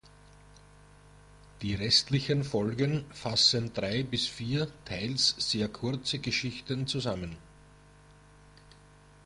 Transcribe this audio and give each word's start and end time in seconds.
Die 1.61 1.75
restlichen 1.75 2.43
Folgen 2.43 3.05
fassen 3.11 3.71
drei 3.71 4.01
bis 4.01 4.25
vier 4.25 4.67
teils 4.83 5.35
sehr 5.37 5.67
kurze 5.69 6.17
Geschichten 6.17 6.87
zusammen. 6.87 7.37